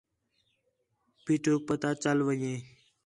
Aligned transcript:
پیٹھوک 1.23 1.61
پتہ 1.69 1.89
چل 2.03 2.17
ون٘ڄے 2.25 2.53